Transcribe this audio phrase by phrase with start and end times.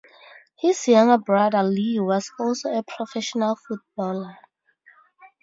[0.57, 4.35] His younger brother, Leo, was also a professional footballer.